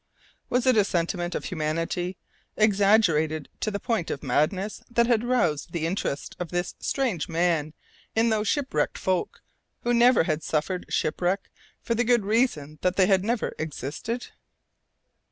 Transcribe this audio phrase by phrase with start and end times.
[0.49, 2.17] '"Was it a sentiment of humanity,
[2.57, 7.75] exaggerated to the point of madness, that had roused the interest of this strange man
[8.15, 9.43] in those shipwrecked folk
[9.83, 11.51] who never had suffered shipwreck,
[11.83, 14.29] for the good reason that they never had existed?